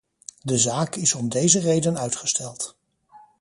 De 0.41 0.57
zaak 0.57 0.95
is 0.95 1.13
om 1.15 1.29
deze 1.29 1.59
reden 1.59 1.97
uitgesteld. 1.99 2.75